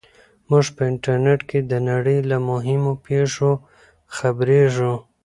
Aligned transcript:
موږ 0.49 0.65
په 0.75 0.81
انټرنیټ 0.91 1.41
کې 1.49 1.59
د 1.71 1.73
نړۍ 1.89 2.19
له 2.29 2.37
مهمو 2.49 2.93
پېښو 3.07 3.51
خبریږو. 4.17 4.93